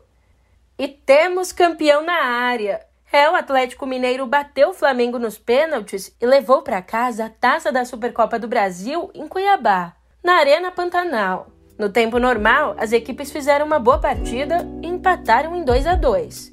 E 0.79 0.87
temos 0.89 1.53
campeão 1.53 2.03
na 2.03 2.23
área. 2.25 2.85
É, 3.13 3.29
o 3.29 3.35
Atlético 3.35 3.87
Mineiro 3.87 4.25
bateu 4.25 4.69
o 4.69 4.73
Flamengo 4.73 5.19
nos 5.19 5.37
pênaltis 5.37 6.15
e 6.21 6.27
levou 6.27 6.63
para 6.63 6.81
casa 6.81 7.25
a 7.25 7.29
taça 7.29 7.73
da 7.73 7.85
Supercopa 7.85 8.39
do 8.39 8.47
Brasil 8.47 9.11
em 9.13 9.27
Cuiabá, 9.27 9.97
na 10.23 10.35
Arena 10.35 10.71
Pantanal. 10.71 11.51
No 11.77 11.89
tempo 11.89 12.21
normal, 12.21 12.77
as 12.79 12.93
equipes 12.93 13.33
fizeram 13.33 13.67
uma 13.67 13.81
boa 13.81 13.99
partida 13.99 14.65
e 14.81 14.87
empataram 14.87 15.57
em 15.57 15.65
2 15.65 15.89
a 15.89 15.97
2. 15.97 16.53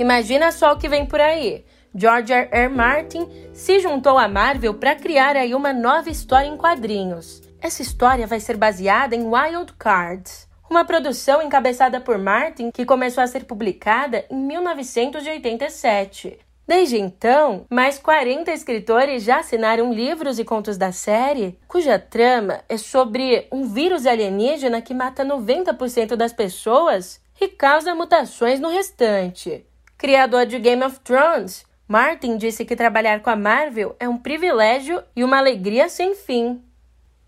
Imagina 0.00 0.50
só 0.50 0.72
o 0.72 0.76
que 0.76 0.88
vem 0.88 1.06
por 1.06 1.20
aí. 1.20 1.64
George 1.96 2.32
R. 2.32 2.48
R. 2.50 2.68
Martin 2.68 3.28
se 3.52 3.78
juntou 3.78 4.18
à 4.18 4.26
Marvel 4.26 4.74
para 4.74 4.96
criar 4.96 5.36
aí 5.36 5.54
uma 5.54 5.72
nova 5.72 6.10
história 6.10 6.48
em 6.48 6.56
quadrinhos. 6.56 7.40
Essa 7.60 7.82
história 7.82 8.26
vai 8.26 8.40
ser 8.40 8.56
baseada 8.56 9.14
em 9.14 9.24
Wild 9.24 9.74
Cards, 9.78 10.48
uma 10.68 10.84
produção 10.84 11.40
encabeçada 11.40 12.00
por 12.00 12.18
Martin 12.18 12.72
que 12.72 12.84
começou 12.84 13.22
a 13.22 13.28
ser 13.28 13.44
publicada 13.44 14.24
em 14.28 14.36
1987. 14.36 16.38
Desde 16.66 16.98
então, 16.98 17.64
mais 17.70 17.98
40 17.98 18.50
escritores 18.50 19.22
já 19.22 19.38
assinaram 19.38 19.92
livros 19.92 20.38
e 20.38 20.44
contos 20.44 20.76
da 20.76 20.90
série, 20.90 21.58
cuja 21.68 21.98
trama 21.98 22.60
é 22.68 22.76
sobre 22.76 23.46
um 23.52 23.68
vírus 23.68 24.04
alienígena 24.04 24.82
que 24.82 24.94
mata 24.94 25.24
90% 25.24 26.16
das 26.16 26.32
pessoas 26.32 27.20
e 27.40 27.48
causa 27.48 27.94
mutações 27.94 28.58
no 28.58 28.68
restante. 28.68 29.64
Criador 29.96 30.46
de 30.46 30.58
Game 30.58 30.82
of 30.82 30.98
Thrones, 31.00 31.64
Martin 31.86 32.38
disse 32.38 32.64
que 32.64 32.74
trabalhar 32.74 33.20
com 33.20 33.28
a 33.28 33.36
Marvel 33.36 33.94
é 34.00 34.08
um 34.08 34.16
privilégio 34.16 35.02
e 35.14 35.22
uma 35.22 35.36
alegria 35.36 35.86
sem 35.88 36.14
fim. 36.14 36.62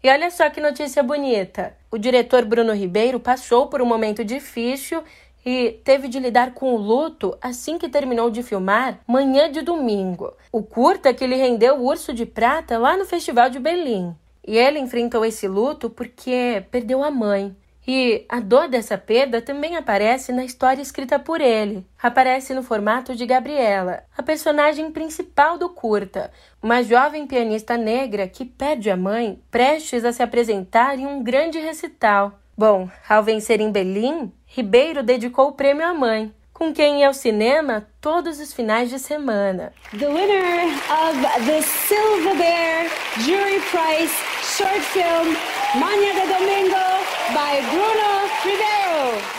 E 0.03 0.09
olha 0.09 0.31
só 0.31 0.49
que 0.49 0.63
notícia 0.63 1.03
bonita! 1.03 1.77
O 1.91 1.99
diretor 1.99 2.45
Bruno 2.45 2.73
Ribeiro 2.73 3.21
passou 3.21 3.67
por 3.67 3.83
um 3.83 3.87
momento 3.87 4.25
difícil 4.25 5.03
e 5.45 5.79
teve 5.85 6.09
de 6.09 6.19
lidar 6.19 6.55
com 6.55 6.75
o 6.75 6.79
luto 6.79 7.37
assim 7.41 7.77
que 7.77 7.89
terminou 7.89 8.31
de 8.31 8.43
filmar 8.43 8.99
Manhã 9.07 9.53
de 9.53 9.61
Domingo, 9.61 10.33
o 10.51 10.63
curta 10.63 11.13
que 11.13 11.27
lhe 11.27 11.37
rendeu 11.37 11.77
o 11.77 11.87
Urso 11.87 12.15
de 12.15 12.25
Prata 12.25 12.79
lá 12.79 12.97
no 12.97 13.05
Festival 13.05 13.51
de 13.51 13.59
Berlim. 13.59 14.17
E 14.47 14.57
ele 14.57 14.79
enfrentou 14.79 15.25
esse 15.25 15.47
luto 15.47 15.91
porque 15.91 16.65
perdeu 16.71 17.05
a 17.05 17.11
mãe. 17.11 17.55
E 17.87 18.27
a 18.29 18.41
dor 18.41 18.69
dessa 18.69 18.99
perda 18.99 19.41
também 19.41 19.77
aparece 19.77 20.33
na 20.33 20.45
história 20.45 20.83
escrita 20.83 21.21
por 21.21 21.41
ele. 21.41 21.87
Aparece 22.03 22.53
no 22.53 22.63
formato 22.63 23.15
de 23.15 23.25
Gabriela, 23.25 24.03
a 24.17 24.23
personagem 24.23 24.91
principal 24.91 25.57
do 25.57 25.69
curta, 25.69 26.33
uma 26.61 26.83
jovem 26.83 27.27
pianista 27.27 27.77
negra 27.77 28.27
que 28.27 28.45
perde 28.45 28.91
a 28.91 28.97
mãe 28.97 29.41
prestes 29.51 30.05
a 30.05 30.13
se 30.13 30.23
apresentar 30.23 30.99
em 30.99 31.07
um 31.07 31.23
grande 31.23 31.61
recital. 31.61 32.41
Bom, 32.59 32.89
ao 33.09 33.23
vencer 33.23 33.61
em 33.61 33.71
Berlim, 33.71 34.33
Ribeiro 34.47 35.03
dedicou 35.03 35.49
o 35.49 35.53
prêmio 35.53 35.87
à 35.87 35.95
mãe, 35.95 36.35
com 36.53 36.73
quem 36.73 37.01
ia 37.01 37.09
ao 37.09 37.15
cinema 37.15 37.87
todos 38.01 38.41
os 38.41 38.53
finais 38.53 38.91
de 38.91 38.99
semana. 38.99 39.73
The 39.97 40.09
winner 40.09 40.73
of 40.91 41.45
the 41.45 41.61
Silver 41.61 42.35
Bear 42.35 42.87
Jury 43.19 43.61
Prize 43.71 44.15
short 44.43 44.81
film 44.81 45.37
Manhã 45.79 46.15
de 46.15 46.33
Domingo 46.33 47.16
by 47.35 47.61
Bruno. 47.71 48.07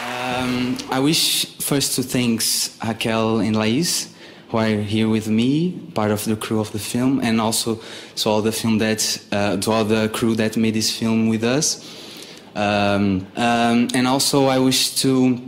Um, 0.08 0.78
I 0.92 1.00
wish 1.00 1.46
first 1.60 1.96
to 1.96 2.04
thank 2.04 2.42
Raquel 2.84 3.40
and 3.40 3.56
Laís 3.56 4.10
who 4.50 4.58
are 4.58 4.82
here 4.82 5.10
with 5.10 5.28
me, 5.28 5.72
part 5.94 6.12
of 6.12 6.24
the 6.26 6.36
crew 6.36 6.60
of 6.60 6.72
the 6.72 6.80
film, 6.80 7.20
and 7.22 7.42
also 7.42 7.80
to 8.16 8.30
all 8.30 8.42
the 8.42 8.52
film 8.52 8.78
that 8.78 9.02
uh, 9.32 9.58
to 9.58 9.72
all 9.72 9.84
the 9.84 10.10
crew 10.10 10.36
that 10.36 10.56
made 10.56 10.74
this 10.74 10.98
film 10.98 11.28
with 11.28 11.44
us. 11.44 11.84
Um, 12.56 13.28
um, 13.36 13.90
and 13.94 14.08
also, 14.08 14.46
I 14.48 14.58
wish 14.58 14.96
to 15.02 15.40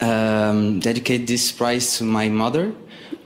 um, 0.00 0.80
dedicate 0.80 1.26
this 1.26 1.50
prize 1.50 1.98
to 1.98 2.04
my 2.04 2.28
mother, 2.28 2.72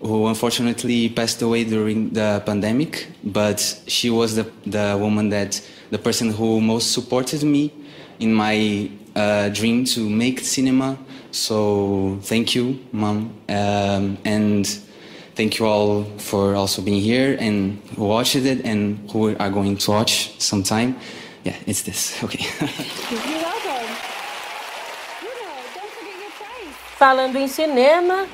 who 0.00 0.26
unfortunately 0.26 1.10
passed 1.10 1.42
away 1.42 1.64
during 1.64 2.10
the 2.10 2.42
pandemic. 2.44 3.08
But 3.22 3.82
she 3.86 4.10
was 4.10 4.36
the, 4.36 4.50
the 4.66 4.96
woman 4.98 5.28
that, 5.28 5.60
the 5.90 5.98
person 5.98 6.32
who 6.32 6.60
most 6.60 6.92
supported 6.92 7.42
me 7.42 7.70
in 8.20 8.32
my 8.34 8.90
uh, 9.14 9.48
dream 9.50 9.84
to 9.84 10.08
make 10.08 10.40
cinema. 10.40 10.96
So 11.30 12.18
thank 12.22 12.54
you, 12.54 12.78
mom, 12.92 13.32
um, 13.48 14.18
and 14.24 14.66
thank 15.34 15.58
you 15.58 15.66
all 15.66 16.04
for 16.18 16.54
also 16.54 16.82
being 16.82 17.00
here 17.00 17.36
and 17.40 17.80
who 17.96 18.04
watched 18.04 18.36
it 18.36 18.64
and 18.64 19.10
who 19.10 19.34
are 19.36 19.50
going 19.50 19.78
to 19.78 19.90
watch 19.90 20.38
sometime. 20.38 20.96
Yeah, 21.44 21.56
it's 21.66 21.82
this. 21.82 22.12
Okay. 22.24 22.44
You're 22.44 23.40
welcome. 23.40 23.88
You 25.22 25.32
know, 25.40 25.54
don't 25.74 25.90
forget 25.90 26.18
your 26.20 26.30
prize. 26.38 26.74
Falando 26.98 27.38
em 27.38 27.48
cinema, 27.48 28.26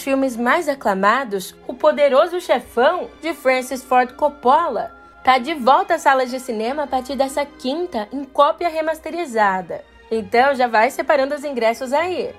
dos 0.00 0.04
filmes 0.04 0.34
mais 0.34 0.66
aclamados, 0.66 1.54
O 1.68 1.74
Poderoso 1.74 2.40
Chefão, 2.40 3.10
de 3.20 3.34
Francis 3.34 3.84
Ford 3.84 4.14
Coppola, 4.14 4.92
tá 5.22 5.36
de 5.36 5.52
volta 5.52 5.96
às 5.96 6.00
salas 6.00 6.30
de 6.30 6.40
cinema 6.40 6.84
a 6.84 6.86
partir 6.86 7.16
dessa 7.16 7.44
quinta 7.44 8.08
em 8.10 8.24
cópia 8.24 8.70
remasterizada. 8.70 9.84
Então 10.10 10.54
já 10.54 10.66
vai 10.66 10.90
separando 10.90 11.34
os 11.34 11.44
ingressos 11.44 11.92
aí. 11.92 12.34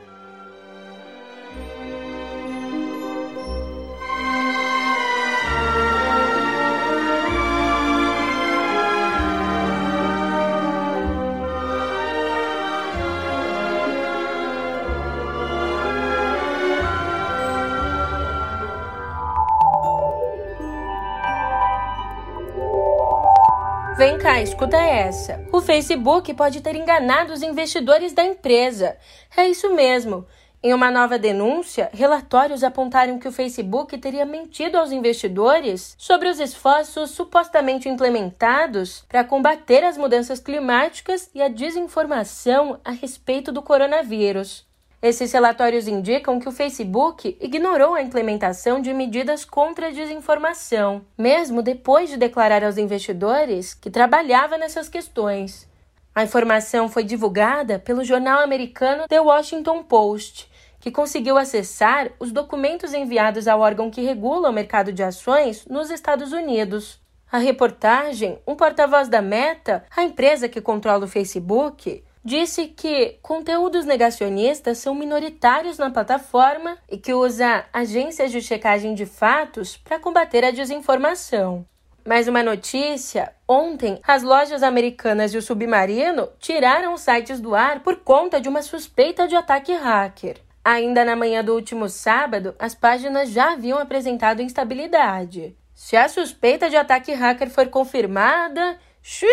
Vem 24.02 24.18
cá, 24.18 24.42
escuta 24.42 24.78
essa. 24.78 25.46
O 25.52 25.62
Facebook 25.62 26.34
pode 26.34 26.60
ter 26.60 26.76
enganado 26.76 27.32
os 27.32 27.44
investidores 27.44 28.14
da 28.14 28.26
empresa. 28.26 28.98
É 29.38 29.48
isso 29.48 29.76
mesmo. 29.76 30.26
Em 30.64 30.74
uma 30.74 30.90
nova 30.90 31.20
denúncia, 31.20 31.88
relatórios 31.94 32.64
apontaram 32.64 33.20
que 33.20 33.28
o 33.28 33.32
Facebook 33.32 33.96
teria 34.00 34.26
mentido 34.26 34.78
aos 34.78 34.92
investidores 34.92 35.94
sobre 36.00 36.30
os 36.30 36.40
esforços 36.40 37.12
supostamente 37.12 37.88
implementados 37.88 39.06
para 39.08 39.24
combater 39.24 39.84
as 39.84 40.00
mudanças 40.00 40.40
climáticas 40.40 41.30
e 41.36 41.40
a 41.40 41.48
desinformação 41.48 42.80
a 42.84 42.90
respeito 42.90 43.52
do 43.52 43.62
coronavírus. 43.62 44.66
Esses 45.02 45.32
relatórios 45.32 45.88
indicam 45.88 46.40
que 46.40 46.48
o 46.48 46.52
Facebook 46.52 47.36
ignorou 47.42 47.96
a 47.96 48.04
implementação 48.04 48.80
de 48.80 48.94
medidas 48.94 49.44
contra 49.44 49.88
a 49.88 49.92
desinformação, 49.92 51.04
mesmo 51.18 51.64
depois 51.64 52.08
de 52.08 52.18
declarar 52.18 52.64
aos 52.64 52.78
investidores 52.78 53.74
que 53.74 53.90
trabalhava 53.90 54.60
nessas 54.60 54.88
questões. 54.88 55.68
A 56.14 56.24
informação 56.24 56.88
foi 56.88 57.04
divulgada 57.04 57.80
pelo 57.80 58.04
jornal 58.04 58.42
americano 58.42 59.08
The 59.08 59.20
Washington 59.20 59.82
Post, 59.82 60.48
que 60.80 60.92
conseguiu 60.92 61.36
acessar 61.36 62.12
os 62.20 62.32
documentos 62.32 62.94
enviados 62.94 63.48
ao 63.48 63.60
órgão 63.60 63.90
que 63.90 64.02
regula 64.02 64.52
o 64.52 64.54
mercado 64.54 64.94
de 64.94 65.02
ações 65.02 65.66
nos 65.66 65.90
Estados 65.90 66.32
Unidos. 66.32 67.00
A 67.32 67.40
reportagem, 67.40 68.38
um 68.46 68.56
porta-voz 68.56 69.08
da 69.08 69.22
Meta, 69.22 69.84
a 69.96 70.04
empresa 70.04 70.48
que 70.48 70.62
controla 70.62 71.06
o 71.06 71.08
Facebook, 71.08 72.04
disse 72.24 72.68
que 72.68 73.18
conteúdos 73.22 73.86
negacionistas 73.86 74.78
são 74.78 74.94
minoritários 74.94 75.78
na 75.78 75.90
plataforma 75.90 76.78
e 76.90 76.98
que 76.98 77.14
usa 77.14 77.66
agências 77.74 78.32
de 78.32 78.42
checagem 78.42 78.94
de 78.94 79.06
fatos 79.06 79.78
para 79.78 80.00
combater 80.00 80.46
a 80.46 80.52
desinformação. 80.52 81.66
Mais 82.06 82.28
uma 82.28 82.42
notícia: 82.42 83.34
ontem, 83.48 84.00
as 84.08 84.24
lojas 84.24 84.64
americanas 84.64 85.34
e 85.34 85.38
o 85.38 85.42
Submarino 85.42 86.30
tiraram 86.40 86.94
os 86.94 87.02
sites 87.02 87.40
do 87.40 87.54
ar 87.54 87.82
por 87.82 87.98
conta 87.98 88.42
de 88.42 88.50
uma 88.50 88.62
suspeita 88.62 89.28
de 89.28 89.36
ataque 89.36 89.74
hacker. 89.74 90.38
Ainda 90.64 91.04
na 91.04 91.16
manhã 91.16 91.44
do 91.44 91.54
último 91.54 91.90
sábado, 91.90 92.56
as 92.60 92.76
páginas 92.76 93.30
já 93.30 93.54
haviam 93.54 93.80
apresentado 93.80 94.42
instabilidade. 94.42 95.56
Se 95.74 95.96
a 95.96 96.08
suspeita 96.08 96.70
de 96.70 96.76
ataque 96.76 97.14
hacker 97.14 97.50
for 97.50 97.68
confirmada, 97.68 98.78
xiii, 99.02 99.30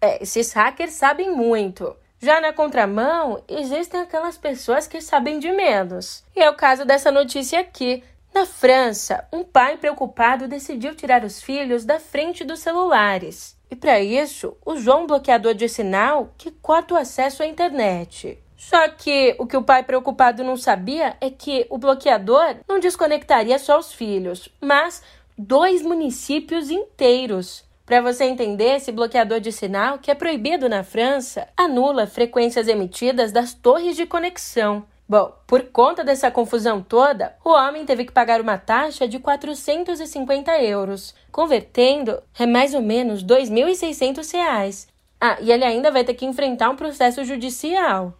é, 0.00 0.22
esses 0.22 0.52
hackers 0.52 0.92
sabem 0.92 1.34
muito. 1.34 1.94
Já 2.24 2.40
na 2.40 2.54
contramão, 2.54 3.44
existem 3.46 4.00
aquelas 4.00 4.38
pessoas 4.38 4.86
que 4.86 4.98
sabem 4.98 5.38
de 5.38 5.52
menos. 5.52 6.24
E 6.34 6.40
é 6.40 6.48
o 6.48 6.54
caso 6.54 6.86
dessa 6.86 7.12
notícia 7.12 7.60
aqui. 7.60 8.02
Na 8.32 8.46
França, 8.46 9.28
um 9.30 9.44
pai 9.44 9.76
preocupado 9.76 10.48
decidiu 10.48 10.94
tirar 10.94 11.22
os 11.22 11.42
filhos 11.42 11.84
da 11.84 12.00
frente 12.00 12.42
dos 12.42 12.60
celulares. 12.60 13.58
E 13.70 13.76
para 13.76 14.00
isso, 14.00 14.56
usou 14.64 15.02
um 15.02 15.06
bloqueador 15.06 15.52
de 15.52 15.68
sinal 15.68 16.32
que 16.38 16.50
corta 16.50 16.94
o 16.94 16.96
acesso 16.96 17.42
à 17.42 17.46
internet. 17.46 18.38
Só 18.56 18.88
que 18.88 19.36
o 19.38 19.46
que 19.46 19.58
o 19.58 19.62
pai 19.62 19.82
preocupado 19.82 20.42
não 20.42 20.56
sabia 20.56 21.18
é 21.20 21.28
que 21.28 21.66
o 21.68 21.76
bloqueador 21.76 22.56
não 22.66 22.80
desconectaria 22.80 23.58
só 23.58 23.78
os 23.78 23.92
filhos, 23.92 24.48
mas 24.62 25.02
dois 25.36 25.82
municípios 25.82 26.70
inteiros. 26.70 27.66
Para 27.86 28.00
você 28.00 28.24
entender, 28.24 28.76
esse 28.76 28.90
bloqueador 28.90 29.40
de 29.40 29.52
sinal, 29.52 29.98
que 29.98 30.10
é 30.10 30.14
proibido 30.14 30.70
na 30.70 30.82
França, 30.82 31.46
anula 31.54 32.06
frequências 32.06 32.66
emitidas 32.66 33.30
das 33.30 33.52
torres 33.52 33.94
de 33.94 34.06
conexão. 34.06 34.86
Bom, 35.06 35.34
por 35.46 35.64
conta 35.64 36.02
dessa 36.02 36.30
confusão 36.30 36.80
toda, 36.80 37.36
o 37.44 37.50
homem 37.50 37.84
teve 37.84 38.06
que 38.06 38.12
pagar 38.12 38.40
uma 38.40 38.56
taxa 38.56 39.06
de 39.06 39.18
450 39.18 40.62
euros, 40.62 41.14
convertendo 41.30 42.22
é 42.38 42.46
mais 42.46 42.72
ou 42.72 42.80
menos 42.80 43.22
2.600 43.22 44.32
reais. 44.32 44.88
Ah, 45.20 45.36
e 45.42 45.52
ele 45.52 45.64
ainda 45.64 45.90
vai 45.90 46.04
ter 46.04 46.14
que 46.14 46.24
enfrentar 46.24 46.70
um 46.70 46.76
processo 46.76 47.22
judicial. 47.22 48.14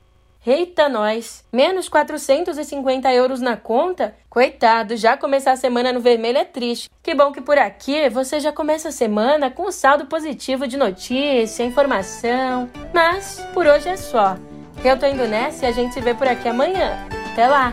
Eita, 0.47 0.91
nós! 0.91 1.43
Menos 1.51 1.89
450 1.89 3.11
euros 3.15 3.41
na 3.41 3.57
conta? 3.57 4.15
Coitado, 4.29 4.95
já 4.95 5.17
começar 5.17 5.53
a 5.53 5.57
semana 5.57 5.91
no 5.91 6.01
vermelho 6.01 6.37
é 6.37 6.45
triste. 6.45 6.91
Que 7.03 7.15
bom 7.15 7.33
que 7.33 7.41
por 7.41 7.57
aqui 7.57 8.11
você 8.11 8.39
já 8.39 8.53
começa 8.53 8.91
a 8.91 8.93
semana 8.93 9.51
com 9.51 9.69
um 9.69 9.73
saldo 9.73 10.05
positivo 10.05 10.67
de 10.67 10.77
notícia, 10.77 11.65
informação. 11.65 12.69
Mas 12.93 13.41
por 13.55 13.67
hoje 13.67 13.89
é 13.89 13.97
só. 13.97 14.37
Eu 14.85 14.99
tô 14.99 15.07
indo 15.07 15.27
nessa 15.27 15.65
e 15.65 15.69
a 15.69 15.73
gente 15.73 15.95
se 15.95 16.01
vê 16.03 16.13
por 16.13 16.29
aqui 16.29 16.47
amanhã. 16.47 17.07
Até 17.33 17.49
lá! 17.49 17.73